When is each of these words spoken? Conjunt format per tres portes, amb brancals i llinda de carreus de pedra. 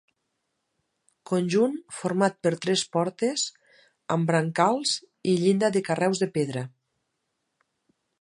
Conjunt 1.31 1.75
format 1.97 2.39
per 2.47 2.51
tres 2.63 2.83
portes, 2.97 3.43
amb 4.15 4.31
brancals 4.31 4.95
i 5.35 5.39
llinda 5.43 5.71
de 5.77 5.83
carreus 5.91 6.23
de 6.25 6.31
pedra. 6.39 6.65